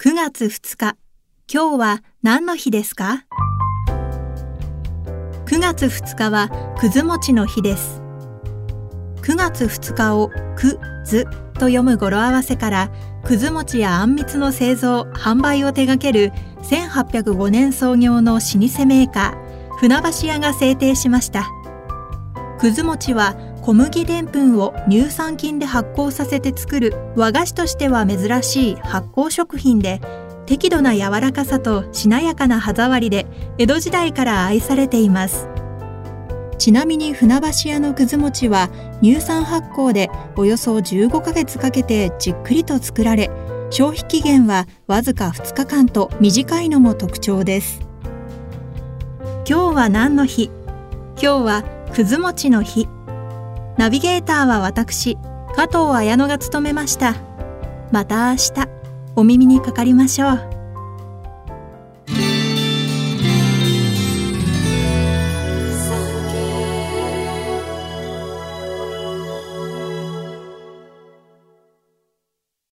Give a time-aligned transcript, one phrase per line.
[0.00, 0.96] 9月2日、
[1.52, 3.24] 今日は何の日ですか
[5.46, 8.00] ?9 月2日はくず餅の日です。
[9.22, 11.24] 9月2日をくず
[11.54, 12.92] と読む語呂合わせから
[13.24, 16.30] くず餅やあんみつの製造・販売を手掛ける
[16.62, 21.44] 1805年創業の老舗メーカー船橋屋が制定しました。
[22.60, 23.34] くず餅は
[23.68, 30.00] 小麦でんぷんを乳酸菌で発酵させて作る和菓子としては珍しい発酵食品で
[30.46, 33.26] 適度な柔らかさとしなやかな歯触りで
[33.58, 35.50] 江戸時代から愛されています。
[36.56, 38.70] ちなみに船橋屋のくず餅は
[39.02, 43.30] 乳酸発酵でおよそ15ヶ月かけてじっくりと作られ
[43.68, 47.82] 消費期限はわずか2日間と短いのも特徴です。
[49.46, 50.50] 今日は何の日？
[51.20, 52.88] 今日はくず餅の日。
[53.78, 55.16] ナビゲーターは私、
[55.54, 57.14] 加藤綾乃が務めました。
[57.92, 58.68] また明日、
[59.14, 60.57] お耳にかかりましょう。